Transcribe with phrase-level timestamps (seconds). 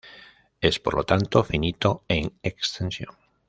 [0.61, 3.15] Es, por lo tanto finito en extensión.